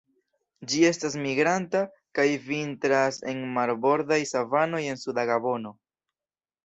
[0.69, 1.81] Ĝi estas migranta,
[2.19, 5.75] kaj vintras en marbordaj savanoj en suda Gabono.